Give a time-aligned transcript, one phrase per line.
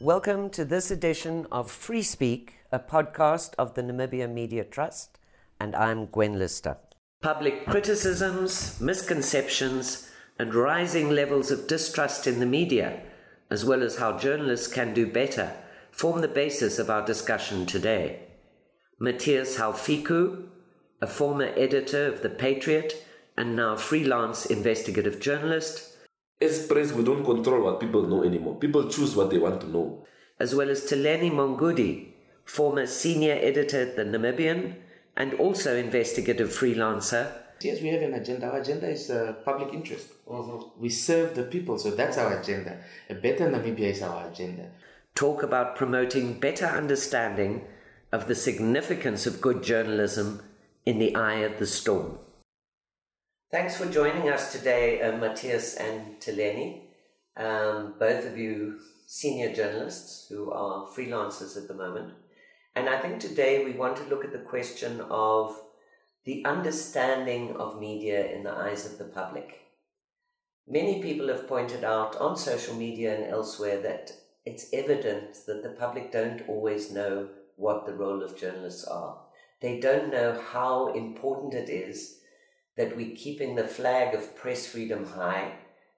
[0.00, 5.20] Welcome to this edition of Free Speak, a podcast of the Namibia Media Trust,
[5.60, 6.78] and I'm Gwen Lister.
[7.22, 13.02] Public criticisms, misconceptions, and rising levels of distrust in the media,
[13.50, 15.52] as well as how journalists can do better,
[15.92, 18.26] form the basis of our discussion today.
[18.98, 20.48] Matthias Haufiku,
[21.00, 23.04] a former editor of The Patriot
[23.36, 25.96] and now freelance investigative journalist,
[26.42, 28.56] As press, we don't control what people know anymore.
[28.56, 30.06] People choose what they want to know.
[30.38, 32.12] as well as Tileni Mongudi,
[32.44, 34.74] former senior editor at The Namibian
[35.16, 38.46] and also investigative freelancer, Yes, we have an agenda.
[38.50, 40.06] Our agenda is uh, public interest.
[40.78, 42.78] We serve the people, so that's our agenda.
[43.10, 44.70] A better Namibia is our agenda.
[45.14, 47.52] talk about promoting better understanding
[48.12, 50.40] of the significance of good journalism
[50.90, 52.18] in the eye of the storm.
[53.52, 56.80] Thanks for joining us today, uh, Matthias and Tileni,
[57.36, 62.14] um, both of you senior journalists who are freelancers at the moment.
[62.74, 65.56] And I think today we want to look at the question of
[66.24, 69.60] the understanding of media in the eyes of the public.
[70.66, 74.10] Many people have pointed out on social media and elsewhere that
[74.44, 79.29] it's evident that the public don't always know what the role of journalists are.
[79.60, 82.20] They don't know how important it is
[82.76, 85.52] that we're keeping the flag of press freedom high,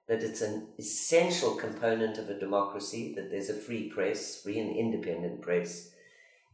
[0.07, 4.75] that it's an essential component of a democracy, that there's a free press, free and
[4.75, 5.91] independent press,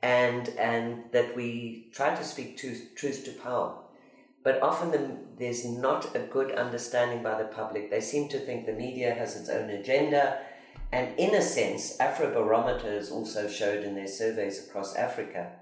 [0.04, 3.76] and and that we try to speak truth, truth to power.
[4.44, 7.90] But often the, there's not a good understanding by the public.
[7.90, 10.40] They seem to think the media has its own agenda,
[10.92, 15.54] and in a sense, Afrobarometer has also showed in their surveys across Africa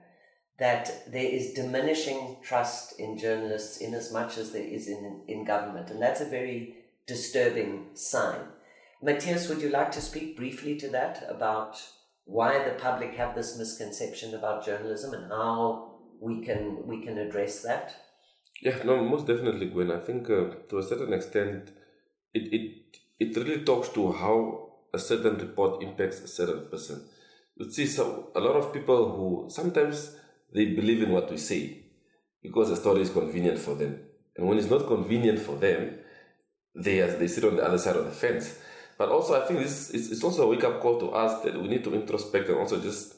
[0.59, 5.45] that there is diminishing trust in journalists in as much as there is in, in
[5.45, 8.39] government, and that's a very disturbing sign.
[9.01, 11.81] Matthias, would you like to speak briefly to that about
[12.25, 17.61] why the public have this misconception about journalism and how we can we can address
[17.61, 17.95] that?
[18.61, 19.91] Yeah, no, most definitely, Gwen.
[19.91, 21.71] I think uh, to a certain extent,
[22.33, 27.07] it, it it really talks to how a certain report impacts a certain person.
[27.55, 30.15] You see, so a lot of people who sometimes
[30.53, 31.83] they believe in what we say
[32.41, 33.99] because the story is convenient for them,
[34.35, 35.99] and when it's not convenient for them,
[36.75, 38.59] they they sit on the other side of the fence.
[38.97, 41.61] But also, I think this is it's also a wake up call to us that
[41.61, 43.15] we need to introspect and also just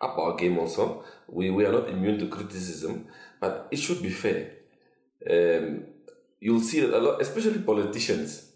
[0.00, 0.58] up our game.
[0.58, 3.06] Also, we we are not immune to criticism,
[3.40, 4.60] but it should be fair
[5.28, 5.84] um,
[6.40, 8.52] you'll see that a lot, especially politicians,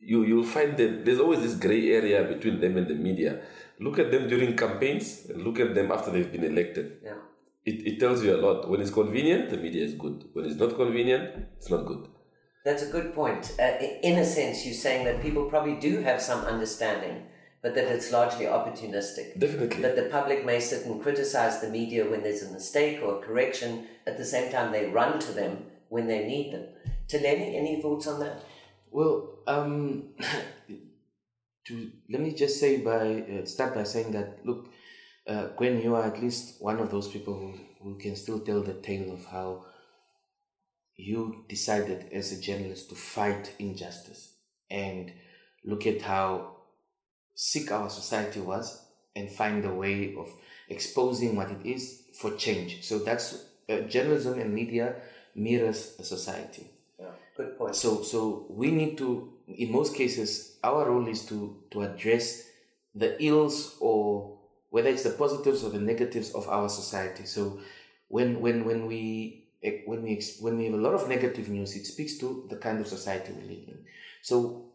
[0.00, 3.40] you you'll find that there's always this gray area between them and the media.
[3.78, 6.98] Look at them during campaigns and look at them after they've been elected.
[7.04, 7.18] Yeah.
[7.66, 8.70] It, it tells you a lot.
[8.70, 10.24] When it's convenient, the media is good.
[10.32, 12.08] When it's not convenient, it's not good.
[12.64, 13.54] That's a good point.
[13.60, 13.72] Uh,
[14.02, 17.26] in a sense, you're saying that people probably do have some understanding,
[17.62, 19.38] but that it's largely opportunistic.
[19.38, 19.82] Definitely.
[19.82, 23.26] That the public may sit and criticize the media when there's a mistake or a
[23.26, 23.86] correction.
[24.06, 26.66] At the same time, they run to them when they need them.
[27.08, 28.42] Tileni, any thoughts on that?
[28.90, 30.10] Well, um,
[31.66, 34.68] to let me just say by uh, start by saying that look,
[35.26, 38.62] uh, Gwen, you are at least one of those people who, who can still tell
[38.62, 39.64] the tale of how
[40.96, 44.32] you decided as a journalist to fight injustice
[44.70, 45.12] and
[45.64, 46.56] look at how
[47.34, 48.82] sick our society was
[49.14, 50.30] and find a way of
[50.68, 52.82] exposing what it is for change.
[52.82, 54.96] So that's uh, journalism and media
[55.34, 56.66] mirrors a society.
[56.98, 57.76] Yeah, good point.
[57.76, 62.48] So, so we need to, in most cases, our role is to to address
[62.94, 64.35] the ills or
[64.76, 67.24] whether it's the positives or the negatives of our society.
[67.24, 67.60] So,
[68.08, 69.02] when when when we
[69.86, 72.78] when we when we have a lot of negative news, it speaks to the kind
[72.82, 73.78] of society we live in.
[74.20, 74.66] So,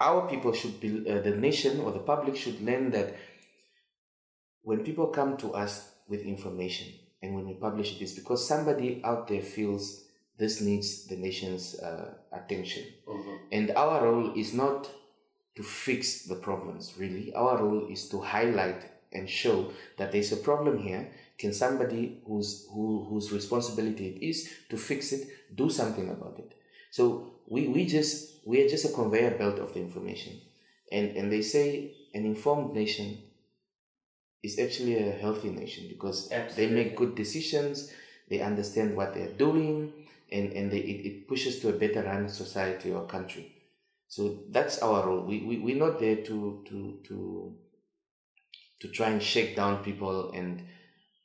[0.00, 3.14] our people should be uh, the nation or the public should learn that
[4.62, 6.88] when people come to us with information
[7.20, 10.04] and when we publish it, it's because somebody out there feels
[10.38, 12.84] this needs the nation's uh, attention.
[13.06, 13.38] Mhm.
[13.52, 14.88] And our role is not
[15.56, 17.32] to fix the problems, really.
[17.34, 18.82] Our role is to highlight
[19.14, 21.10] and show that there's a problem here.
[21.38, 26.54] Can somebody whose who, whose responsibility it is to fix it do something about it?
[26.90, 30.40] So we, we just we are just a conveyor belt of the information.
[30.92, 33.18] And and they say an informed nation
[34.44, 37.90] is actually a healthy nation because they make good decisions,
[38.28, 39.92] they understand what they're doing,
[40.30, 43.52] and, and they, it, it pushes to a better run society or country.
[44.06, 45.24] So that's our role.
[45.24, 47.56] We, we, we're not there to, to, to,
[48.80, 50.62] to try and shake down people and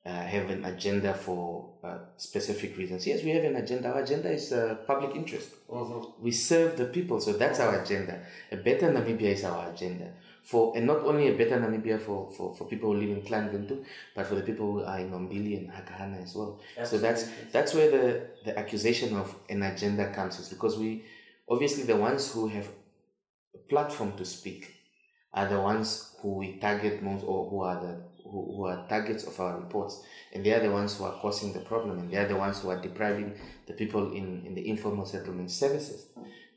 [0.05, 3.05] uh, have an agenda for uh, specific reasons.
[3.05, 3.89] Yes, we have an agenda.
[3.89, 5.51] Our agenda is uh, public interest.
[5.69, 6.23] Mm-hmm.
[6.23, 8.21] We serve the people, so that's our agenda.
[8.51, 10.13] A better Namibia is our agenda.
[10.43, 13.83] For and not only a better Namibia for, for, for people who live in Kleinventu,
[14.15, 16.59] but for the people who are in Nombili and Hakahana as well.
[16.85, 21.03] So that's that's where the, the accusation of an agenda comes is because we
[21.47, 22.67] obviously the ones who have
[23.53, 24.78] a platform to speak
[25.33, 29.23] are the ones who we target most or who are the who, who are targets
[29.23, 30.03] of our reports.
[30.33, 32.61] And they are the ones who are causing the problem and they are the ones
[32.61, 33.33] who are depriving
[33.67, 36.07] the people in, in the informal settlement services.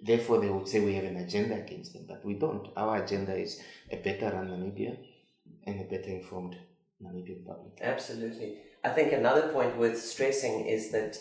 [0.00, 2.68] Therefore they would say we have an agenda against them but we don't.
[2.76, 3.60] Our agenda is
[3.90, 4.96] a better run namibia
[5.66, 6.56] and a better informed
[7.02, 7.78] namibian public.
[7.80, 8.58] Absolutely.
[8.84, 11.18] I think another point worth stressing is that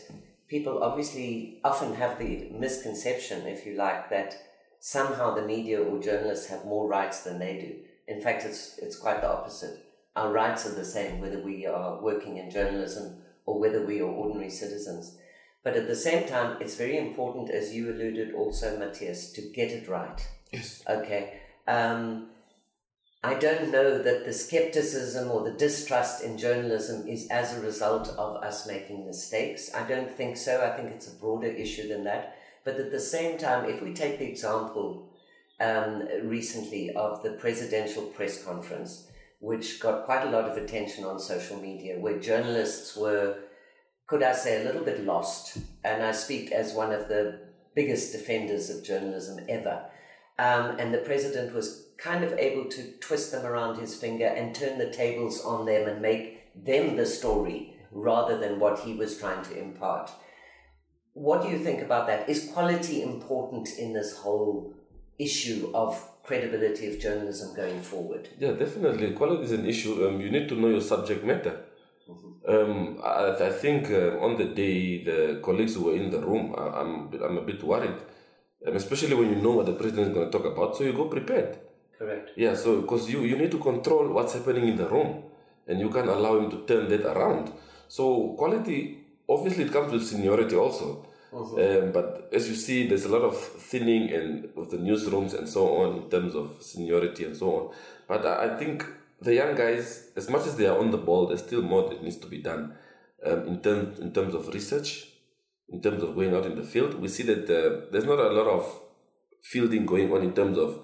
[0.48, 4.36] people obviously often have the misconception, if you like, that
[4.82, 8.14] somehow the media or journalists have more rights than they do.
[8.14, 9.80] In fact, it's, it's quite the opposite.
[10.16, 14.06] Our rights are the same whether we are working in journalism or whether we are
[14.06, 15.18] ordinary citizens.
[15.64, 19.72] But at the same time, it's very important, as you alluded also, Matthias, to get
[19.72, 20.28] it right.
[20.52, 20.84] Yes.
[20.90, 21.40] Okay.
[21.68, 22.30] Um,
[23.24, 28.10] I don't know that the skepticism or the distrust in journalism is as a result
[28.18, 29.70] of us making mistakes.
[29.76, 30.66] I don't think so.
[30.66, 32.36] I think it's a broader issue than that.
[32.64, 35.10] But at the same time, if we take the example
[35.60, 39.08] um, recently of the presidential press conference,
[39.40, 43.38] which got quite a lot of attention on social media, where journalists were,
[44.08, 45.58] could I say, a little bit lost.
[45.84, 47.40] And I speak as one of the
[47.74, 49.86] biggest defenders of journalism ever.
[50.38, 54.56] Um, and the president was kind of able to twist them around his finger and
[54.56, 59.18] turn the tables on them and make them the story rather than what he was
[59.18, 60.12] trying to impart.
[61.14, 62.30] What do you think about that?
[62.30, 64.74] Is quality important in this whole
[65.20, 68.30] issue of credibility of journalism going forward?
[68.40, 69.12] Yeah, definitely.
[69.12, 70.08] Quality is an issue.
[70.08, 71.66] Um, you need to know your subject matter.
[72.48, 76.56] Um, I, I think uh, on the day the colleagues who were in the room,
[76.58, 77.96] I, I'm I'm a bit worried,
[78.66, 80.94] um, especially when you know what the president is going to talk about, so you
[80.94, 81.60] go prepared.
[81.98, 82.32] Correct.
[82.36, 85.24] Yeah, so because you you need to control what's happening in the room,
[85.68, 87.54] and you can't allow him to turn that around.
[87.88, 89.01] So quality,
[89.34, 91.08] obviously, it comes with seniority also.
[91.34, 95.48] Um, but as you see, there's a lot of thinning and with the newsrooms and
[95.48, 97.76] so on in terms of seniority and so on.
[98.08, 98.86] But I, I think
[99.22, 102.04] the young guys, as much as they are on the ball, there's still more that
[102.04, 102.76] needs to be done
[103.26, 105.08] um, in terms in terms of research,
[105.70, 106.96] in terms of going out in the field.
[106.96, 108.80] We see that uh, there's not a lot of
[109.42, 110.84] fielding going on in terms of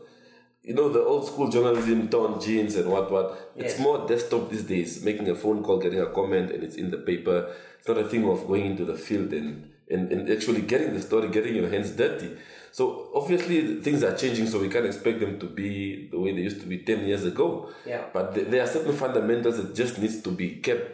[0.67, 3.79] you know the old school journalism torn jeans and what what it's Yes.
[3.85, 6.97] more desktop these days making a phone call getting a comment and it's in the
[7.09, 7.37] paper
[7.79, 9.49] it's not a thing of going into the field and
[9.93, 12.29] and, and actually getting the story getting your hands dirty
[12.77, 12.83] so
[13.19, 15.69] obviously things are changing so we can't expect them to be
[16.11, 17.47] the way they used to be 10 years ago
[17.85, 18.03] Yeah.
[18.13, 20.91] but th- there are certain fundamentals that just needs to be kept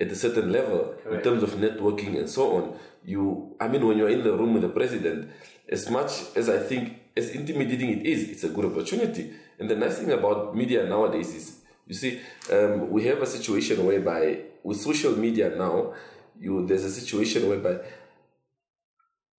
[0.00, 2.64] at a certain level in terms of networking and so on.
[3.04, 5.30] You, I mean, when you're in the room with the president,
[5.68, 6.84] as much as I think,
[7.16, 9.32] as intimidating it is, it's a good opportunity.
[9.58, 12.20] And the nice thing about media nowadays is, you see,
[12.52, 15.94] um, we have a situation whereby with social media now,
[16.40, 17.78] you there's a situation whereby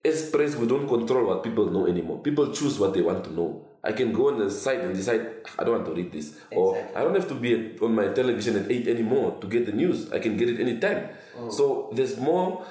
[0.06, 2.20] as press, we don't control what people know anymore.
[2.20, 3.68] People choose what they want to know.
[3.84, 5.28] I can go on the site and decide
[5.58, 8.56] I don't want to read this, or I don't have to be on my television
[8.58, 10.12] at eight anymore to get the news.
[10.12, 11.10] I can get it anytime.
[11.50, 12.66] So there's more,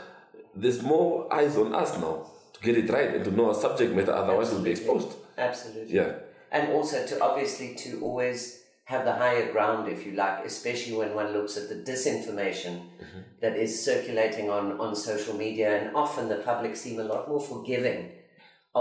[0.54, 2.30] there's more eyes on us now
[2.66, 4.12] get it right and to know a subject matter.
[4.22, 5.10] Otherwise, we'll be exposed.
[5.36, 5.94] Absolutely.
[6.00, 6.12] Yeah.
[6.56, 8.40] and also to obviously to always
[8.92, 12.74] have the higher ground if you like especially when one looks at the disinformation
[13.42, 17.40] that is circulating on on social media and often the public seem a lot more
[17.52, 18.00] forgiving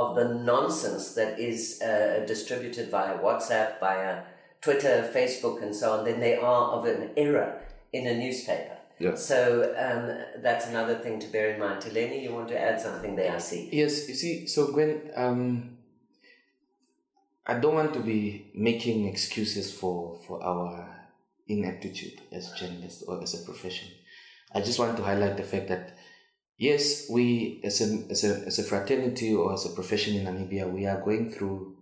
[0.02, 4.12] of the nonsense that is uh, distributed via whatsapp via
[4.66, 7.50] twitter facebook and so on than they are of an error
[7.98, 9.16] in a newspaper Yeah.
[9.16, 11.82] so um, that's another thing to bear in mind.
[11.82, 13.70] Tileni, you want to add something there, I see.
[13.72, 15.78] Yes, you see, so Gwen, um,
[17.46, 20.94] I don't want to be making excuses for, for our
[21.48, 23.90] ineptitude as journalists or as a profession.
[24.54, 25.98] I just want to highlight the fact that
[26.58, 30.72] yes, we as a, as a, as a fraternity or as a profession in Namibia,
[30.72, 31.76] we are going through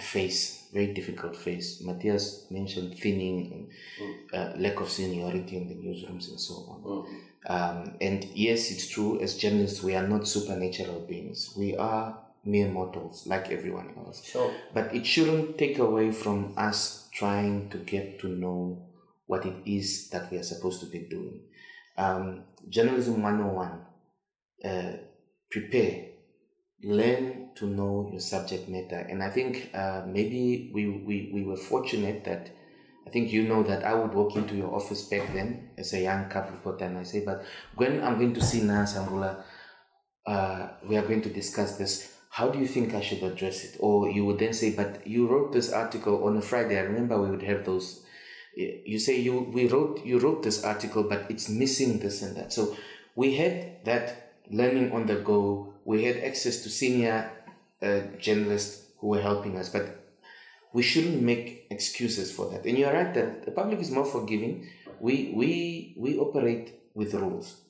[0.00, 1.80] phase, very difficult phase.
[1.80, 3.68] Matthias mentioned thinning
[4.00, 6.82] and uh, lack of seniority in the newsrooms and so on.
[6.82, 7.06] Mm.
[7.46, 11.54] Um, and yes, it's true, as journalists, we are not supernatural beings.
[11.56, 14.24] We are mere mortals like everyone else.
[14.24, 14.52] Sure.
[14.72, 18.86] But it shouldn't take away from us trying to get to know
[19.26, 21.40] what it is that we are supposed to be doing.
[21.96, 23.80] Um, journalism 101
[24.64, 24.96] uh,
[25.50, 26.06] prepare,
[26.84, 28.98] learn to know your subject matter.
[28.98, 32.50] And I think uh, maybe we, we, we were fortunate that
[33.06, 36.00] I think you know that I would walk into your office back then as a
[36.00, 37.44] young cub reporter and I say, but
[37.76, 39.42] when I'm going to see Nahas Angula,
[40.26, 42.14] uh, we are going to discuss this.
[42.30, 43.76] How do you think I should address it?
[43.78, 46.78] Or you would then say, but you wrote this article on a Friday.
[46.78, 48.02] I remember we would have those.
[48.56, 52.52] You say you we wrote you wrote this article, but it's missing this and that.
[52.52, 52.76] So
[53.16, 55.74] we had that learning on the go.
[55.84, 57.30] We had access to senior
[57.82, 60.04] uh, journalists who were helping us, but
[60.72, 62.64] we shouldn't make excuses for that.
[62.64, 64.68] And you're right that the public is more forgiving.
[65.00, 67.60] We we we operate with rules.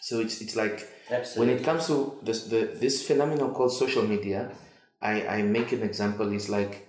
[0.00, 1.38] So it's it's like Absolutely.
[1.38, 4.52] when it comes to this the this phenomenon called social media,
[5.02, 6.32] I, I make an example.
[6.32, 6.86] It's like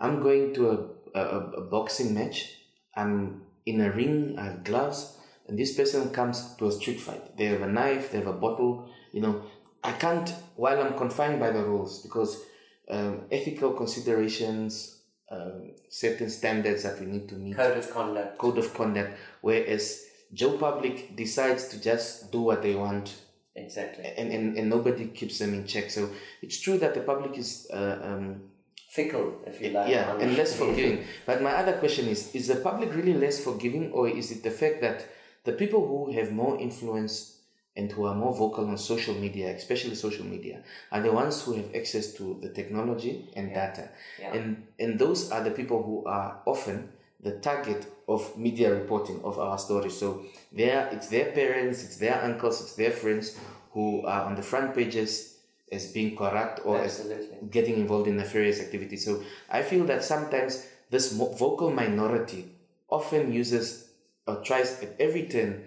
[0.00, 0.70] I'm going to
[1.14, 2.54] a, a, a boxing match.
[2.96, 4.36] I'm in a ring.
[4.38, 5.17] I have gloves,
[5.48, 7.36] and this person comes to a street fight.
[7.36, 8.10] They have a knife.
[8.12, 8.88] They have a bottle.
[9.12, 9.42] You know,
[9.82, 12.42] I can't while I'm confined by the rules because
[12.90, 15.00] um, ethical considerations,
[15.30, 18.38] um, certain standards that we need to meet, Code of conduct.
[18.38, 19.18] code of conduct.
[19.40, 23.14] Whereas Joe Public decides to just do what they want
[23.56, 24.04] Exactly.
[24.04, 25.90] and, and, and nobody keeps them in check.
[25.90, 26.10] So
[26.42, 28.42] it's true that the public is, uh, um,
[28.90, 29.90] Fickle, if you like.
[29.90, 31.04] yeah, and less forgiving.
[31.26, 34.50] But my other question is: Is the public really less forgiving, or is it the
[34.50, 35.04] fact that
[35.44, 37.38] the people who have more influence
[37.76, 41.52] and who are more vocal on social media, especially social media, are the ones who
[41.54, 43.88] have access to the technology and data,
[44.20, 44.34] Yeah.
[44.34, 46.88] and and those are the people who are often
[47.20, 49.96] the target of media reporting of our stories.
[49.96, 53.38] So their it's their parents, it's their uncles, it's their friends
[53.72, 55.38] who are on the front pages
[55.70, 57.06] as being corrupt or as
[57.50, 59.04] getting involved in nefarious activities.
[59.04, 62.50] So I feel that sometimes this vocal minority
[62.88, 63.87] often uses
[64.28, 65.64] or tries at every turn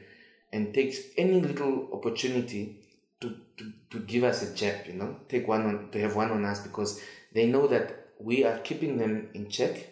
[0.54, 2.78] and takes any little opportunity
[3.20, 6.32] to, to, to give us a jab, you know, take one on, to have one
[6.32, 7.02] on us because
[7.34, 9.88] they know that we are keeping them in check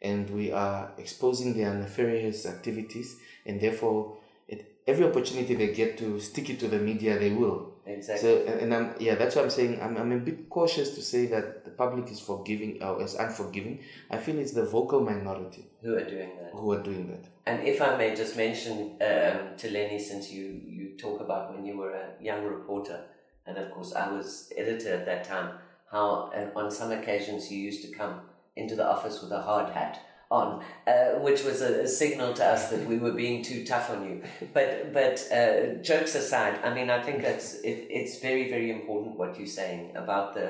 [0.00, 3.16] and we are exposing their nefarious activities
[3.46, 4.18] and therefore
[4.48, 7.73] it, every opportunity they get to stick it to the media, they will.
[7.86, 8.28] Exactly.
[8.28, 9.80] So, and and I'm yeah, that's what I'm saying.
[9.82, 13.80] I'm, I'm a bit cautious to say that the public is forgiving or is unforgiving.
[14.10, 16.50] I feel it's the vocal minority Who are doing that?
[16.52, 17.24] who are doing that.
[17.46, 21.76] And if I may just mention um, Tileni, since you, you talk about when you
[21.76, 23.00] were a young reporter,
[23.46, 25.58] and of course I was editor at that time,
[25.90, 28.20] how uh, on some occasions you used to come
[28.56, 30.00] into the office with a hard hat
[30.40, 33.90] on, uh, which was a, a signal to us that we were being too tough
[33.90, 34.22] on you.
[34.52, 39.18] But but uh, jokes aside, I mean I think that's it, it's very very important
[39.18, 40.48] what you're saying about the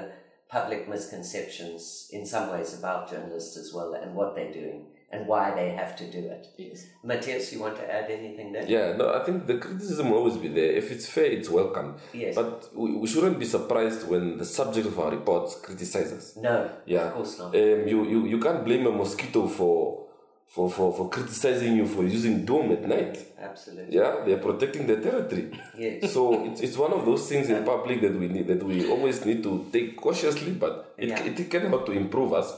[0.49, 5.45] public misconceptions in some ways about journalists as well and what they're doing and why
[5.55, 6.43] they have to do it.
[6.57, 6.87] Yes.
[7.03, 8.65] Matthias, you want to add anything there?
[8.67, 10.73] Yeah, no, I think the criticism will always be there.
[10.81, 11.89] If it's fair, it's welcome.
[12.13, 12.35] Yes.
[12.35, 16.37] But we, we shouldn't be surprised when the subject of our reports criticizes.
[16.37, 16.57] no,
[16.87, 17.07] Yeah.
[17.09, 17.55] of course not.
[17.55, 20.01] Um, you, you, you can't blame a mosquito for
[20.47, 23.19] for, for, for criticizing you for using doom at night.
[23.41, 23.97] Absolutely.
[23.97, 25.51] Yeah, they are protecting their territory.
[25.77, 26.13] Yes.
[26.13, 29.25] So it's, it's one of those things in public that we need that we always
[29.27, 31.25] need to take cautiously, but it, Yeah.
[31.25, 32.49] it can help to improve us.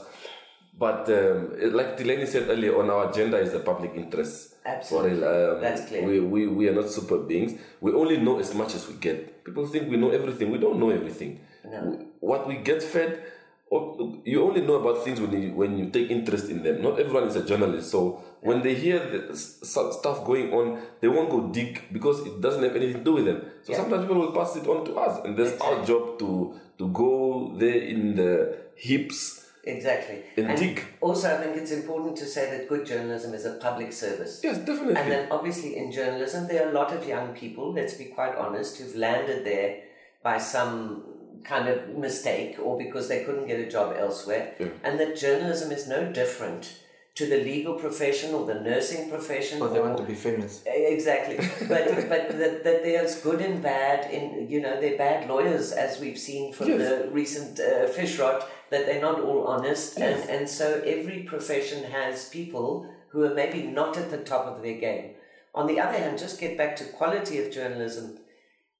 [0.79, 4.55] But um, like Tileni said earlier, on our agenda is the public interest.
[4.63, 5.19] Absolutely.
[5.21, 6.05] For um, That's clear.
[6.05, 7.59] We, we, we are not super beings.
[7.81, 9.43] We only know as much as we get.
[9.43, 10.51] People think we know everything.
[10.51, 11.39] We don't know everything.
[11.65, 11.81] No.
[11.83, 13.23] We- what we get fed,
[13.69, 16.81] or, you only know about things when you, when you take interest in them.
[16.81, 17.89] Not everyone is a journalist.
[17.91, 22.63] So when they hear the stuff going on, they won't go dig because it doesn't
[22.63, 23.41] have anything to do with them.
[23.63, 23.77] So Yeah.
[23.79, 25.23] sometimes people will pass it on to us.
[25.25, 30.23] And that's our job to, to go there in the hips Exactly.
[30.37, 30.83] And dig.
[31.01, 34.41] Also, I think it's important to say that good journalism is a public service.
[34.43, 34.95] Yes, definitely.
[34.95, 38.35] And then, obviously, in journalism, there are a lot of young people, let's be quite
[38.35, 39.83] honest, who've landed there
[40.23, 41.03] by some
[41.43, 44.53] kind of mistake or because they couldn't get a job elsewhere.
[44.59, 44.67] Yeah.
[44.83, 46.79] And that journalism is no different
[47.17, 49.59] to the legal profession or the nursing profession.
[49.61, 50.61] Or they want to be famous.
[50.65, 55.71] Exactly, but but that, that there's good and bad in you know they're bad lawyers
[55.71, 56.79] as we've seen from Yes.
[56.81, 60.05] the recent uh, Fishrot that they're not all honest Yes.
[60.21, 62.69] and and so every profession has people
[63.09, 65.11] who are maybe not at the top of their game.
[65.55, 68.19] On the other hand, just get back to quality of journalism.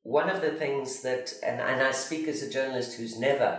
[0.04, 3.50] One of the things that and and I speak as a journalist who's never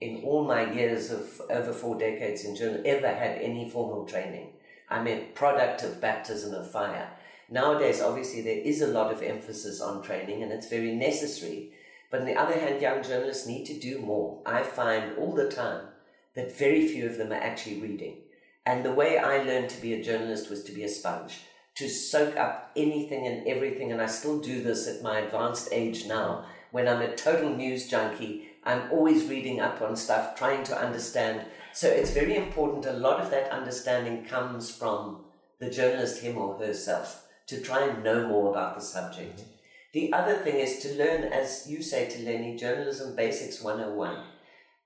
[0.00, 4.52] in all my years of over four decades in journalism ever had any formal training.
[4.88, 7.10] I'm a product of baptism of fire.
[7.48, 11.72] Nowadays, obviously, there is a lot of emphasis on training and it's very necessary.
[12.10, 14.40] But on the other hand, young journalists need to do more.
[14.44, 15.86] I find all the time
[16.34, 18.18] that very few of them are actually reading.
[18.64, 21.40] And the way I learned to be a journalist was to be a sponge,
[21.76, 23.92] to soak up anything and everything.
[23.92, 26.44] And I still do this at my advanced age now.
[26.72, 31.46] When I'm a total news junkie, I'm always reading up on stuff, trying to understand
[31.72, 32.86] So it's very important.
[32.86, 35.18] A lot of that understanding comes from
[35.60, 39.40] the journalist, him or herself, to try and know more about the subject.
[39.40, 39.50] Mm-hmm.
[39.92, 44.16] The other thing is to learn, as you say Tileni, Journalism Basics 101,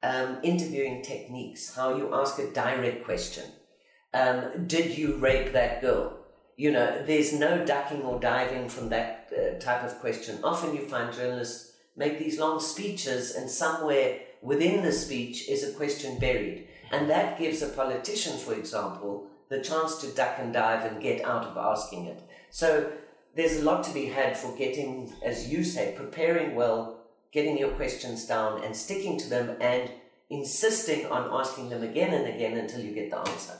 [0.03, 3.45] um, interviewing techniques, how you ask a direct question.
[4.13, 6.19] Um, did you rape that girl?
[6.57, 10.41] You know, there's no ducking or diving from that uh, type of question.
[10.43, 11.70] Often you find journalists
[12.01, 16.67] make these long speeches, and somewhere within the speech is a question buried.
[16.91, 21.25] And that gives a politician, for example, the chance to duck and dive and get
[21.25, 22.21] out of asking it.
[22.51, 22.91] So
[23.37, 26.81] there's a lot to be had for getting, as you say, preparing well,
[27.33, 29.91] getting your questions down and sticking to them and
[30.31, 33.57] insisting on asking them again and again until you get the answer.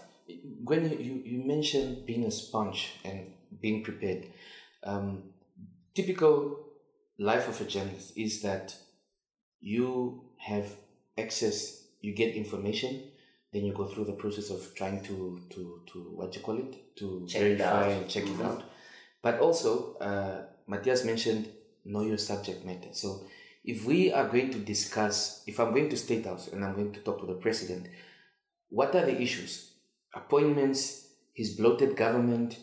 [0.65, 4.29] When you, you mentioned being a sponge and being prepared,
[4.83, 5.25] um,
[5.95, 6.70] typical
[7.21, 8.75] life of a journalist is that
[9.61, 10.67] you have
[11.19, 13.03] access, you get information,
[13.53, 16.97] then you go through the process of trying to to to what you call it
[16.97, 18.41] to check verify and check mm-hmm.
[18.41, 18.63] it out.
[19.23, 21.49] But also, uh, Matthias mentioned
[21.85, 22.89] know your subject matter.
[22.93, 23.27] So
[23.65, 26.93] if we are going to discuss, if I'm going to State House and I'm going
[26.93, 27.89] to talk to the president,
[28.71, 29.73] what are the issues?
[30.15, 32.59] Appointments, his bloated government,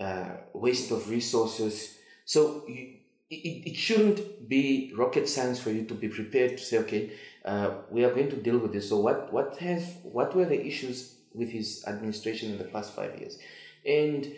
[0.00, 1.98] uh, waste of resources.
[2.24, 2.99] So you,
[3.30, 7.12] it, it shouldn't be rocket science for you to be prepared to say, okay,
[7.44, 8.88] uh, we are going to deal with this.
[8.88, 13.18] So what what has what were the issues with his administration in the past five
[13.18, 13.38] years?
[13.86, 14.30] And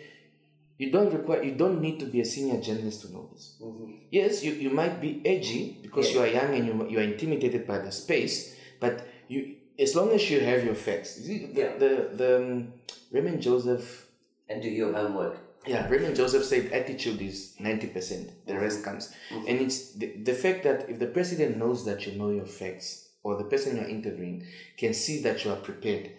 [0.77, 3.55] you don't require you don't need to be a senior journalist to know this.
[3.61, 3.91] Mm-hmm.
[4.11, 6.13] Yes, you, you might be edgy because yeah.
[6.13, 10.11] you are young and you, you are intimidated by the space, but you as long
[10.11, 11.15] as you have your facts.
[11.15, 11.77] The, yeah.
[11.77, 12.73] the, the um,
[13.11, 14.05] Raymond Joseph
[14.47, 18.85] and do your homework yeah, Raymond Joseph said attitude is 90%, the rest mm-hmm.
[18.85, 19.13] comes.
[19.31, 19.47] Mm-hmm.
[19.47, 23.09] And it's the, the fact that if the president knows that you know your facts,
[23.23, 24.45] or the person you're interviewing
[24.77, 26.11] can see that you are prepared,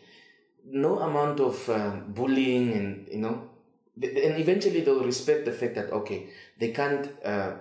[0.66, 3.50] no amount of um, bullying and, you know,
[3.96, 7.52] and eventually they'll respect the fact that, okay, they can't uh,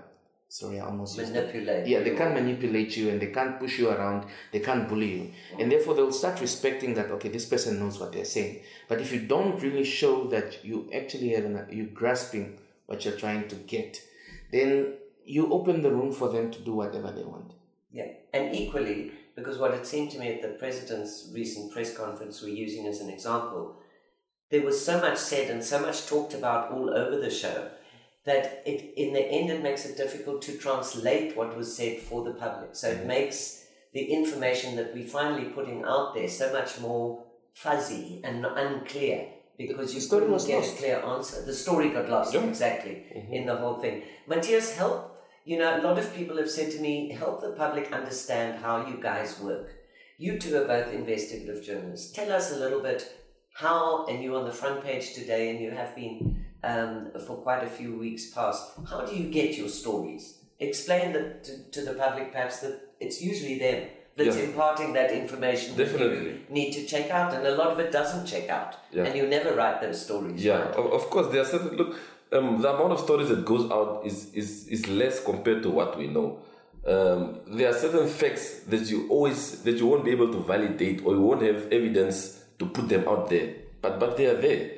[0.53, 1.88] sorry, I almost manipulate.
[1.88, 5.32] Yeah, they can't manipulate you and they can't push you around, they can't bully you.
[5.60, 8.62] And therefore they'll start respecting that, okay, this person knows what they're saying.
[8.88, 13.17] But if you don't really show that you actually have an, you grasping what you're
[13.17, 13.99] trying to get,
[14.51, 14.93] then
[15.25, 17.54] you open the room for them to do whatever they want.
[17.91, 22.43] Yeah, and equally, because what it seemed to me at the president's recent press conference
[22.43, 23.77] we're using as an example,
[24.51, 27.71] there was so much said and so much talked about all over the show
[28.25, 32.23] that it in the end it makes it difficult to translate what was said for
[32.23, 32.75] the public.
[32.75, 33.07] So it mm-hmm.
[33.07, 39.27] makes the information that we're finally putting out there so much more fuzzy and unclear
[39.57, 40.73] because you couldn't get lost.
[40.73, 41.45] a clear answer.
[41.45, 42.43] The story got lost, yeah.
[42.43, 43.33] exactly, mm-hmm.
[43.33, 44.03] in the whole thing.
[44.27, 45.12] Matthias, help.
[45.45, 48.88] You know, a lot of people have said to me, help the public understand how
[48.88, 49.69] you guys work.
[50.17, 52.13] You two are both investigative journalists.
[52.13, 53.13] Tell us a little bit
[53.53, 57.63] how, and you're on the front page today, and you have been um, for quite
[57.63, 58.71] a few weeks past.
[58.89, 60.39] How do you get your stories?
[60.60, 64.43] Explain that to, to the public, perhaps that it's usually them that's yeah.
[64.43, 65.76] imparting that information.
[65.76, 66.32] Definitely.
[66.34, 69.04] That need to check out, and a lot of it doesn't check out, yeah.
[69.04, 70.43] and you never write those stories.
[70.43, 70.76] Yeah, right?
[70.76, 71.97] of course, there are certain look.
[72.32, 75.95] Um, the amount of stories that goes out is, is, is less compared to what
[75.97, 76.39] we know.
[76.86, 81.06] Um, there are certain facts that you always that you won't be able to validate
[81.06, 84.71] or you won't have evidence to put them out there, but but they are there.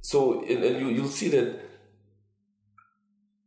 [0.00, 1.60] So, and, and you, you'll see that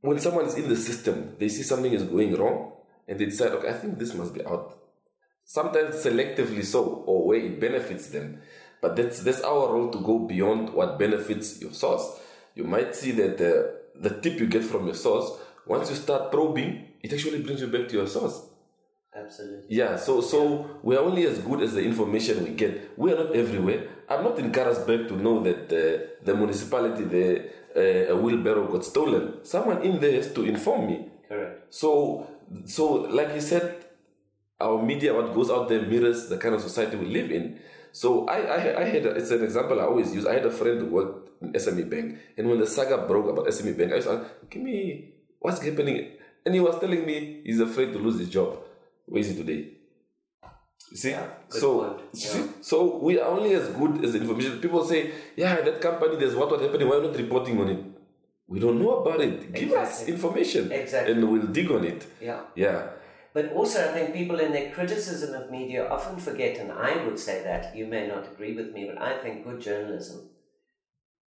[0.01, 2.73] when someone is in the system, they see something is going wrong
[3.07, 4.77] and they decide, okay, I think this must be out.
[5.45, 8.41] Sometimes selectively so, or where it benefits them.
[8.81, 12.19] But that's, that's our role to go beyond what benefits your source.
[12.55, 15.31] You might see that the, the tip you get from your source,
[15.65, 18.41] once you start probing, it actually brings you back to your source.
[19.15, 19.65] Absolutely.
[19.69, 22.97] Yeah, so so we are only as good as the information we get.
[22.97, 23.87] We are not everywhere.
[24.09, 28.83] I'm not in Karasburg to know that uh, the municipality, the uh, a wheelbarrow got
[28.85, 29.43] stolen.
[29.43, 31.09] Someone in there has to inform me.
[31.29, 31.73] Correct.
[31.73, 32.27] So
[32.65, 33.85] so like you said,
[34.59, 37.59] our media, what goes out there mirrors the kind of society we live in.
[37.91, 40.25] So I I, I had a, it's an example I always use.
[40.25, 43.45] I had a friend who worked in SME Bank, and when the saga broke about
[43.45, 47.59] SME Bank, I was like, "Give me what's happening," and he was telling me he's
[47.59, 48.57] afraid to lose his job.
[49.05, 49.69] Where today?
[50.91, 51.11] You see?
[51.11, 52.47] Yeah, so, yeah.
[52.61, 54.59] so we are only as good as the information.
[54.59, 56.87] People say, yeah, that company, there's what was happening.
[56.87, 57.83] Why are not reporting on it?
[58.47, 59.53] We don't know about it.
[59.53, 59.77] Give exactly.
[59.77, 60.71] us information.
[60.71, 61.13] Exactly.
[61.13, 62.05] And we'll dig on it.
[62.21, 62.41] Yeah.
[62.55, 62.89] Yeah.
[63.33, 67.17] But also, I think people in their criticism of media often forget, and I would
[67.17, 70.29] say that, you may not agree with me, but I think good journalism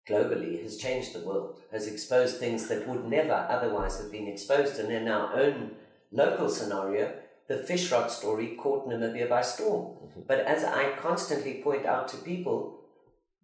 [0.06, 4.78] globally has changed the world, has exposed things that would never otherwise have been exposed.
[4.78, 5.70] And in our own
[6.12, 7.14] local scenario,
[7.48, 9.96] the Fishrot story caught Namibia by storm.
[9.96, 10.20] Mm-hmm.
[10.26, 12.80] But as I constantly point out to people,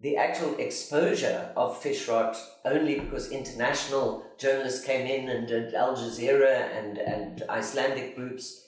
[0.01, 6.75] the actual exposure of Fishrot only because international journalists came in and did Al Jazeera
[6.77, 8.65] and, and Icelandic groups.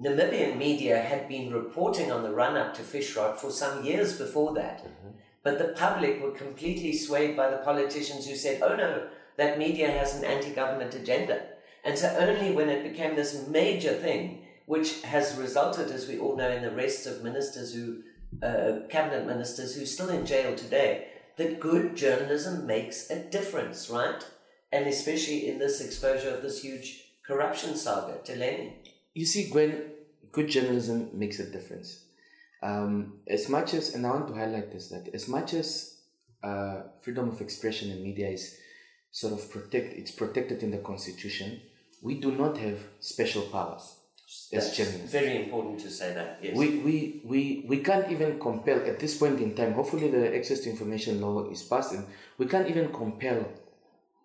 [0.00, 4.54] Namibian media had been reporting on the run up to Fishrot for some years before
[4.54, 4.78] that.
[4.84, 5.08] Mm-hmm.
[5.42, 9.90] But the public were completely swayed by the politicians who said, oh no, that media
[9.90, 11.42] has an anti government agenda.
[11.84, 16.36] And so only when it became this major thing, which has resulted, as we all
[16.36, 18.02] know, in the arrests of ministers who,
[18.42, 23.90] uh, cabinet ministers who are still in jail today, that good journalism makes a difference,
[23.90, 24.24] right?
[24.70, 28.18] And especially in this exposure of this huge corruption saga.
[28.24, 28.72] Tileni.
[29.14, 29.90] You see, Gwen,
[30.30, 32.04] good journalism makes a difference.
[32.62, 35.96] Um, as much as, and I want to highlight this, that as much as
[36.44, 38.56] uh, freedom of expression in media is
[39.10, 41.60] sort of protect, it's protected in the constitution,
[42.02, 43.96] we do not have special powers
[44.50, 45.12] That's as journalists.
[45.12, 46.38] Very important to say that.
[46.42, 46.56] Yes.
[46.56, 49.72] We, we, we, we can't even compel at this point in time.
[49.72, 52.06] Hopefully, the access to information law is passed, and
[52.38, 53.46] we can't even compel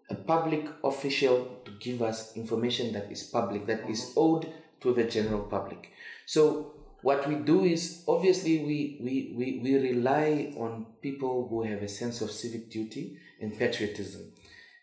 [0.10, 3.92] a public official to give us information that is public, that mm-hmm.
[3.92, 5.92] is owed to the general public.
[6.26, 11.82] So what we do is obviously we, we, we, we rely on people who have
[11.82, 14.32] a sense of civic duty and patriotism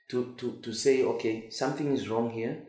[0.09, 2.63] to, to, to say, okay, something is wrong here.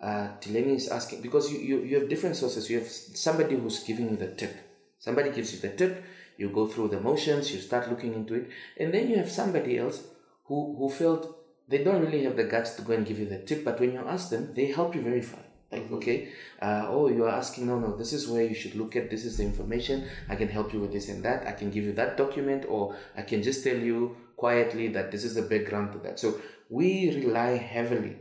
[0.00, 2.68] Uh, Tileni is asking, because you, you, you have different sources.
[2.68, 4.54] You have somebody who's giving you the tip.
[4.98, 6.04] Somebody gives you the tip,
[6.36, 9.78] you go through the motions, you start looking into it, and then you have somebody
[9.78, 10.02] else
[10.44, 13.38] who, who felt they don't really have the guts to go and give you the
[13.38, 15.38] tip, but when you ask them, they help you verify.
[15.70, 16.28] Like, okay,
[16.62, 19.24] uh, oh, you are asking, no, no, this is where you should look at, this
[19.24, 21.92] is the information, I can help you with this and that, I can give you
[21.94, 25.98] that document, or I can just tell you quietly that this is the background to
[26.00, 26.18] that.
[26.18, 28.16] So we rely heavily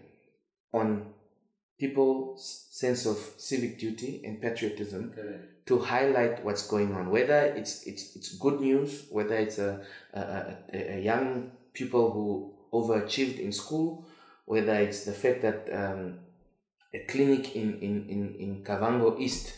[0.73, 1.13] on
[1.79, 5.39] people's sense of civic duty and patriotism okay.
[5.65, 9.81] to highlight what's going on, whether it's it's it's good news, whether it's a
[10.13, 10.19] a,
[10.73, 14.05] a, a young people who overachieved in school,
[14.45, 16.19] whether it's the fact that um,
[16.93, 19.53] a clinic in, in, in, in Kavango East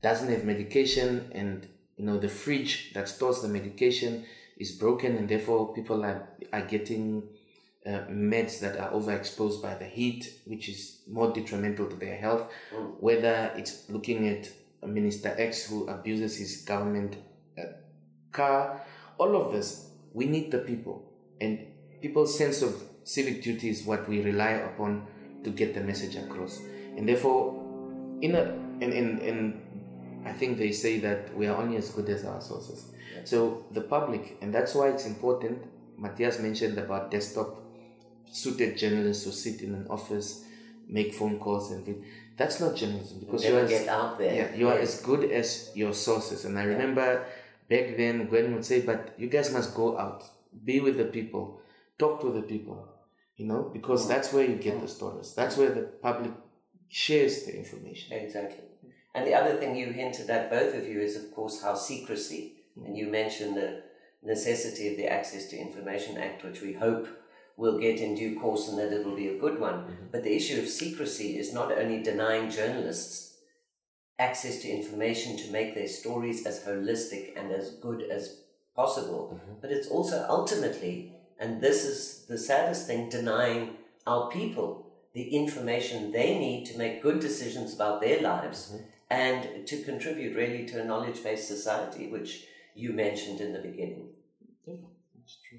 [0.00, 4.24] doesn't have medication and you know the fridge that stores the medication
[4.58, 7.22] is broken and therefore people are, are getting
[7.86, 12.50] uh, meds that are overexposed by the heat which is more detrimental to their health
[12.74, 12.94] mm.
[13.00, 14.48] whether it's looking at
[14.86, 17.16] minister x who abuses his government
[17.58, 17.62] uh,
[18.30, 18.80] car
[19.18, 21.66] all of this we need the people and
[22.00, 25.06] people's sense of civic duty is what we rely upon
[25.44, 26.60] to get the message across.
[26.96, 27.58] And therefore,
[28.20, 28.42] in a
[28.80, 29.62] in, in, in
[30.24, 32.92] I think they say that we are only as good as our sources.
[33.24, 35.62] So the public, and that's why it's important.
[35.98, 37.61] Matthias mentioned about desktop
[38.32, 40.44] suited journalists who sit in an office,
[40.88, 42.02] make phone calls, and read.
[42.36, 44.34] That's not journalism because you are get out there.
[44.34, 46.44] Yeah, you are as good as your sources.
[46.44, 47.24] And I remember
[47.68, 50.24] back then Gwen would say, "But you guys must go out,
[50.64, 51.60] be with the people,
[51.98, 52.88] talk to the people."
[53.36, 55.34] you know, because that's where you get the stories.
[55.34, 56.32] That's where the public
[56.88, 58.16] shares the information.
[58.16, 58.64] Exactly.
[59.14, 62.54] And the other thing you hinted at, both of you, is of course how secrecy,
[62.78, 62.86] mm-hmm.
[62.86, 63.82] and you mentioned the
[64.22, 67.08] necessity of the Access to Information Act, which we hope
[67.56, 69.74] will get in due course and that it will be a good one.
[69.74, 70.06] Mm-hmm.
[70.10, 73.36] But the issue of secrecy is not only denying journalists
[74.18, 78.40] access to information to make their stories as holistic and as good as
[78.74, 79.60] possible, mm-hmm.
[79.60, 84.82] but it's also ultimately and this is the saddest thing denying our people
[85.14, 88.84] the information they need to make good decisions about their lives mm-hmm.
[89.10, 94.08] and to contribute really to a knowledge based society, which you mentioned in the beginning.
[94.66, 94.76] Yeah,
[95.14, 95.58] that's true.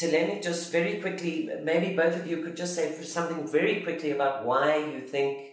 [0.00, 4.46] Tileni, just very quickly, maybe both of you could just say something very quickly about
[4.46, 5.50] why you think,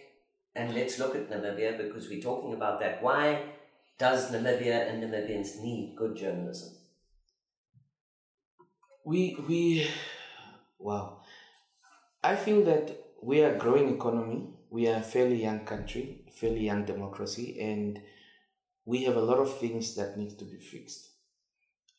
[0.54, 3.02] and let's look at Namibia because we're talking about that.
[3.02, 3.42] Why
[3.98, 6.78] does Namibia and Namibians need good journalism?
[9.08, 9.88] we we
[10.78, 11.22] wow
[12.22, 12.90] i feel that
[13.22, 16.02] we are a growing economy we are a fairly young country
[16.40, 18.02] fairly young democracy and
[18.84, 21.07] we have a lot of things that need to be fixed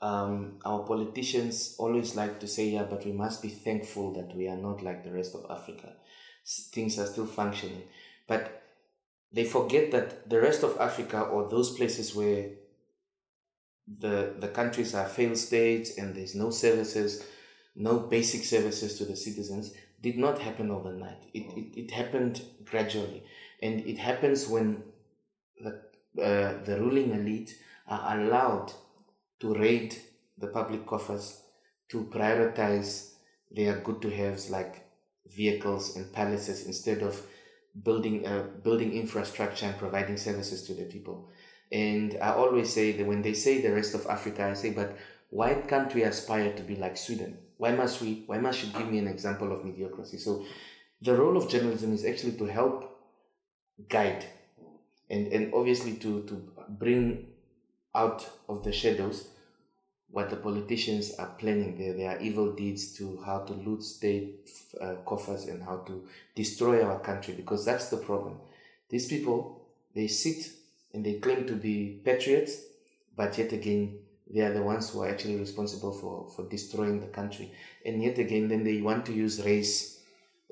[0.01, 4.47] um, our politicians always like to say yeah but we must be thankful that we
[4.47, 5.93] are not like the rest of africa
[6.71, 7.83] things are still functioning
[8.27, 8.63] but
[9.31, 12.49] they forget that the rest of africa or those places where
[13.97, 17.25] the, the countries are failed states and there's no services,
[17.75, 21.23] no basic services to the citizens, did not happen overnight.
[21.33, 23.23] It, it, it happened gradually.
[23.61, 24.83] And it happens when
[25.59, 25.81] the,
[26.21, 27.57] uh, the ruling elite
[27.87, 28.71] are allowed
[29.39, 29.95] to raid
[30.37, 31.41] the public coffers,
[31.89, 33.13] to prioritize
[33.51, 34.85] their good to haves like
[35.27, 37.21] vehicles and palaces instead of
[37.83, 41.29] building uh, building infrastructure and providing services to the people.
[41.71, 44.97] And I always say that when they say the rest of Africa, I say, but
[45.29, 47.37] why can't we aspire to be like Sweden?
[47.57, 48.23] Why must we?
[48.25, 50.17] Why must you give me an example of mediocrity?
[50.17, 50.45] So,
[51.01, 52.97] the role of journalism is actually to help
[53.87, 54.25] guide,
[55.09, 57.27] and and obviously to to bring
[57.99, 59.27] out of the shadows
[60.11, 61.77] what the politicians are planning.
[61.77, 64.49] There are evil deeds to how to loot state
[64.81, 66.03] uh, coffers and how to
[66.35, 68.37] destroy our country because that's the problem.
[68.89, 70.51] These people, they sit
[70.93, 72.53] and they claim to be patriots,
[73.15, 73.99] but yet again,
[74.31, 77.51] they are the ones who are actually responsible for, for destroying the country.
[77.85, 79.99] And yet again, then they want to use race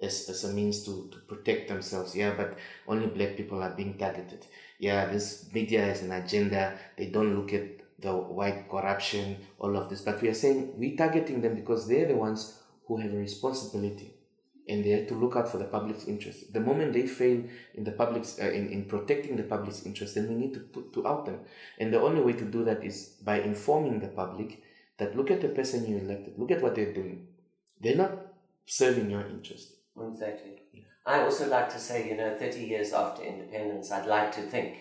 [0.01, 2.15] as, as a means to, to protect themselves.
[2.15, 2.57] Yeah, but
[2.87, 4.45] only black people are being targeted.
[4.79, 6.77] Yeah, this media has an agenda.
[6.97, 10.01] They don't look at the white corruption, all of this.
[10.01, 14.13] But we are saying we're targeting them because they're the ones who have a responsibility
[14.69, 16.53] and they have to look out for the public's interest.
[16.53, 20.27] The moment they fail in the public's uh, in, in protecting the public's interest, then
[20.27, 21.39] we need to put, to out them.
[21.79, 24.61] And the only way to do that is by informing the public
[24.97, 27.27] that look at the person you elected, look at what they're doing.
[27.79, 28.11] They're not
[28.65, 29.73] serving your interest.
[30.11, 30.61] Exactly.
[31.07, 34.75] I also like to say, you know, 30 years after independence, I'd like to think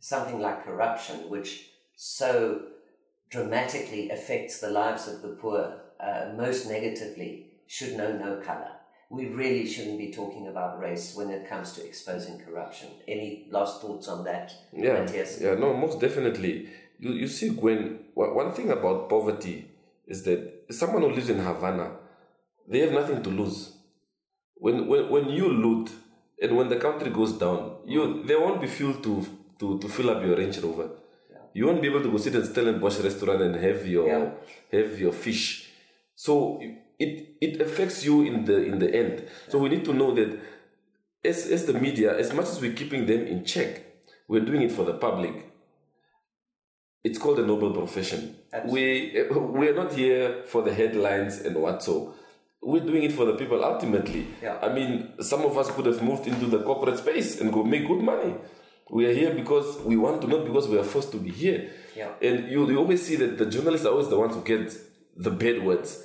[0.00, 2.62] something like corruption, which so
[3.28, 8.70] dramatically affects the lives of the poor uh, most negatively should know no color.
[9.10, 12.88] We really shouldn't be talking about race when it comes to exposing corruption.
[13.06, 14.52] Any last thoughts on that?
[14.72, 15.40] Yeah, Matthias?
[15.40, 16.70] yeah, no, most definitely.
[16.98, 19.70] You, you see, when one thing about poverty
[20.06, 21.92] is that someone who lives in Havana,
[22.66, 23.75] they have nothing to lose.
[24.56, 25.90] When, when, when you loot
[26.40, 29.26] and when the country goes down, you there won't be fuel to,
[29.58, 30.90] to, to fill up your Range Rover
[31.56, 34.30] you won't be able to go sit at Stellenbosch restaurant and have your yeah.
[34.78, 35.70] have your fish.
[36.14, 36.60] So
[36.98, 39.24] it it affects you in the in the end.
[39.48, 40.38] So we need to know that
[41.24, 43.70] as as the media, as much as we're keeping them in check,
[44.28, 45.34] we're doing it for the public.
[47.02, 48.36] It's called a noble profession.
[48.52, 49.22] Absolutely.
[49.30, 52.14] We we're not here for the headlines and what so.
[52.66, 54.26] We're doing it for the people ultimately.
[54.42, 54.58] Yeah.
[54.60, 57.86] I mean, some of us could have moved into the corporate space and go make
[57.86, 58.34] good money.
[58.90, 61.70] We are here because we want to, not because we are forced to be here.
[61.94, 62.10] Yeah.
[62.20, 64.76] And you, you always see that the journalists are always the ones who get
[65.16, 66.02] the bad words.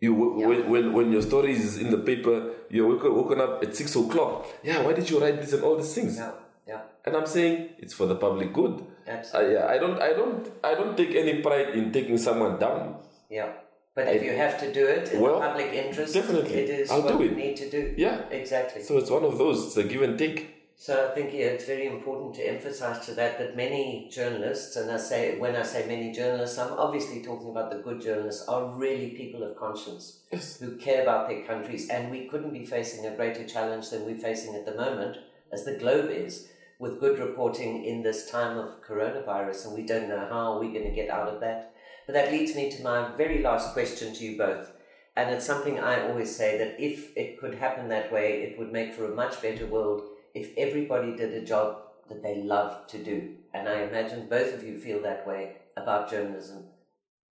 [0.00, 0.46] You yeah.
[0.48, 3.96] when, when when your story is in the paper, you're woken, woken up at six
[3.96, 4.46] o'clock.
[4.62, 6.16] Yeah, why did you write this and all these things?
[6.16, 6.32] Yeah.
[6.68, 6.80] Yeah.
[7.06, 8.84] And I'm saying it's for the public good.
[9.06, 9.56] Absolutely.
[9.56, 12.96] I, I don't I don't I don't take any pride in taking someone down.
[13.30, 13.52] Yeah.
[13.94, 16.54] But if you have to do it in well, the public interest, definitely.
[16.54, 17.94] it is I'll what do you need to do.
[17.96, 18.22] Yeah.
[18.30, 18.82] Exactly.
[18.82, 20.62] So it's one of those, it's a give and take.
[20.76, 24.90] So I think yeah, it's very important to emphasize to that that many journalists, and
[24.90, 28.66] I say when I say many journalists, I'm obviously talking about the good journalists, are
[28.74, 30.58] really people of conscience yes.
[30.58, 34.18] who care about their countries, and we couldn't be facing a greater challenge than we're
[34.18, 35.18] facing at the moment,
[35.52, 36.48] as the globe is,
[36.80, 40.88] with good reporting in this time of coronavirus, and we don't know how we're going
[40.88, 41.71] to get out of that.
[42.12, 44.70] But that leads me to my very last question to you both.
[45.16, 48.70] And it's something I always say that if it could happen that way, it would
[48.70, 50.02] make for a much better world
[50.34, 51.78] if everybody did a job
[52.10, 53.36] that they love to do.
[53.54, 56.64] And I imagine both of you feel that way about journalism.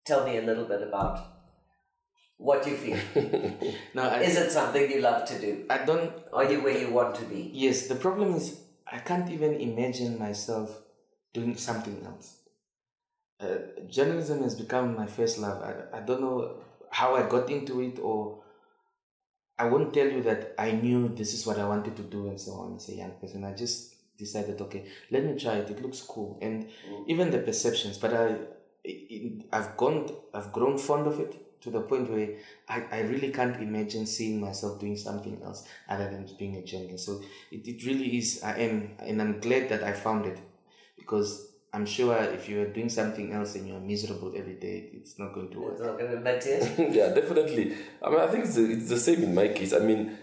[0.05, 1.27] Tell me a little bit about
[2.37, 2.99] what you feel.
[3.95, 5.65] no, I, is it something you love to do?
[5.71, 6.13] I don't.
[6.35, 7.51] Are you where you want to be?
[7.55, 7.87] Yes.
[7.87, 10.83] The problem is I can't even imagine myself
[11.33, 12.46] doing something else.
[13.39, 15.63] Uh, journalism has become my first love.
[15.63, 16.57] I, I don't know
[16.91, 18.43] how I got into it or
[19.59, 22.41] I won't tell you that I knew this is what I wanted to do and
[22.41, 23.45] so on as a young person.
[23.45, 25.71] I just decided, okay, let me try it.
[25.71, 27.05] It looks cool, and mm.
[27.07, 27.99] even the perceptions.
[27.99, 28.37] But I,
[28.85, 32.37] it, I've gone, I've grown fond of it to the point where
[32.69, 37.07] I, I really can't imagine seeing myself doing something else other than being a journalist.
[37.07, 38.43] So it, it really is.
[38.43, 40.39] I am, and I'm glad that I found it
[40.99, 45.19] because I'm sure if you are doing something else and you're miserable every day, it's
[45.19, 45.73] not going to work.
[45.75, 46.57] It's not going to matter.
[46.91, 47.75] yeah, definitely.
[48.03, 49.75] I mean, I think it's, it's the same in my case.
[49.75, 50.17] I mean,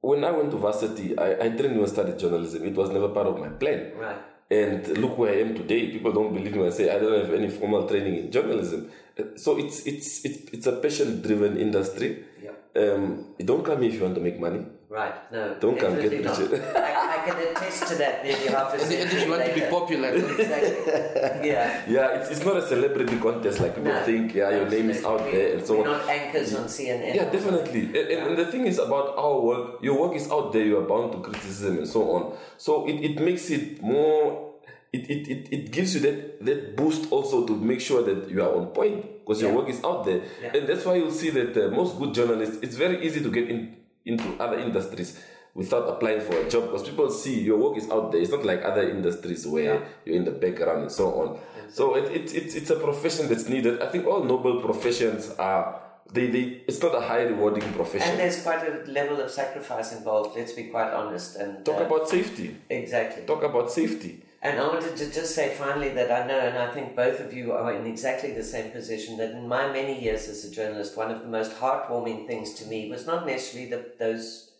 [0.00, 2.64] when I went to varsity, I, I didn't even study journalism.
[2.64, 3.92] It was never part of my plan.
[3.98, 4.16] Right.
[4.50, 5.90] And look where I am today.
[5.90, 6.66] People don't believe me.
[6.66, 8.90] I say I don't have any formal training in journalism.
[9.36, 12.24] So it's it's it's, it's a passion driven industry.
[12.42, 12.82] Yeah.
[12.82, 14.64] Um, don't come here if you want to make money.
[14.94, 15.32] Right.
[15.32, 15.56] No.
[15.58, 16.26] Don't come get rich.
[16.26, 17.36] I, I, can
[17.74, 18.22] attest to that.
[18.22, 19.54] Maybe half a and, and if you want later.
[19.54, 21.48] to be popular, exactly.
[21.48, 21.82] yeah.
[21.88, 22.18] Yeah.
[22.18, 24.34] It's, it's not a celebrity contest like people no, think.
[24.34, 25.98] Yeah, your name is out there and so We're on.
[25.98, 27.14] Not anchors on CNN.
[27.14, 27.86] Yeah, definitely.
[27.86, 29.82] And, and, and, the thing is about our work.
[29.82, 30.64] Your work is out there.
[30.64, 32.36] You are bound to criticism and so on.
[32.58, 34.52] So it, it makes it more
[34.92, 38.40] it, it, it, it gives you that, that boost also to make sure that you
[38.40, 39.48] are on point because yeah.
[39.48, 40.22] your work is out there.
[40.40, 40.56] Yeah.
[40.56, 43.50] And that's why you'll see that uh, most good journalists, it's very easy to get
[43.50, 45.18] in, into other industries.
[45.54, 48.20] Without applying for a job because people see your work is out there.
[48.20, 49.84] It's not like other industries where Yeah.
[50.04, 51.38] you're in the background and so on.
[51.70, 53.80] So it, it, it, it's a profession that's needed.
[53.80, 55.80] I think all noble professions are,
[56.12, 58.08] they, they it's not a high rewarding profession.
[58.10, 61.36] And there's quite a level of sacrifice involved, let's be quite honest.
[61.36, 62.56] And Talk uh, about safety.
[62.70, 63.24] Exactly.
[63.24, 64.22] Talk about safety.
[64.42, 67.32] And I wanted to just say finally that I know, and I think both of
[67.32, 70.98] you are in exactly the same position, that in my many years as a journalist,
[70.98, 74.50] one of the most heartwarming things to me was not necessarily the, those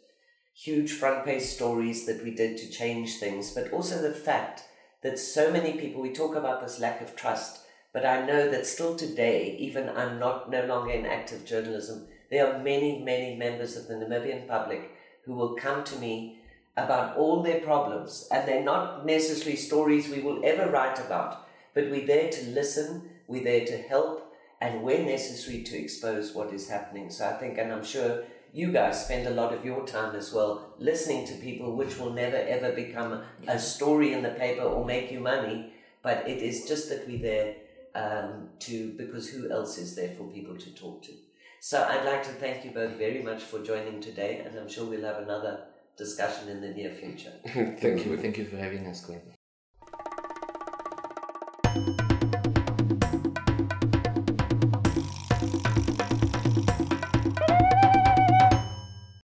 [0.54, 4.62] huge front page stories that we did to change things, but also the fact
[5.02, 7.60] that so many people, we talk about this lack of trust,
[7.92, 12.52] but I know that still today, even I'm not no longer in active journalism, there
[12.52, 14.92] are many, many members of the Namibian public
[15.24, 16.40] who will come to me
[16.76, 21.90] about all their problems, and they're not necessarily stories we will ever write about, but
[21.90, 26.68] we're there to listen, we're there to help, and where necessary to expose what is
[26.68, 27.10] happening.
[27.10, 30.32] So I think, and I'm sure you guys spend a lot of your time as
[30.32, 34.84] well listening to people, which will never ever become a story in the paper or
[34.84, 37.56] make you money, but it is just that we're there
[37.96, 41.12] um, to, because who else is there for people to talk to?
[41.60, 44.84] So I'd like to thank you both very much for joining today, and I'm sure
[44.84, 45.64] we'll have another
[45.96, 47.32] discussion in the near future.
[47.46, 48.16] Thank, you.
[48.16, 49.33] Thank you for having us, Glenn.